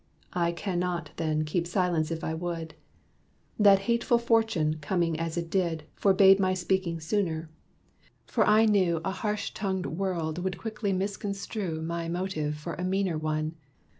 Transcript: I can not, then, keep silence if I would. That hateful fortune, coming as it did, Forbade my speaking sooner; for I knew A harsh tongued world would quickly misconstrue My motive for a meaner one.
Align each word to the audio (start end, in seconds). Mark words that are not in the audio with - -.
I 0.33 0.51
can 0.51 0.79
not, 0.79 1.11
then, 1.17 1.45
keep 1.45 1.67
silence 1.67 2.09
if 2.09 2.23
I 2.23 2.33
would. 2.33 2.73
That 3.59 3.81
hateful 3.85 4.17
fortune, 4.17 4.79
coming 4.79 5.19
as 5.19 5.37
it 5.37 5.51
did, 5.51 5.83
Forbade 5.93 6.39
my 6.39 6.55
speaking 6.55 6.99
sooner; 6.99 7.51
for 8.25 8.43
I 8.43 8.65
knew 8.65 8.99
A 9.05 9.11
harsh 9.11 9.51
tongued 9.51 9.85
world 9.85 10.39
would 10.39 10.57
quickly 10.57 10.91
misconstrue 10.91 11.83
My 11.83 12.09
motive 12.09 12.55
for 12.55 12.73
a 12.73 12.83
meaner 12.83 13.19
one. 13.19 13.53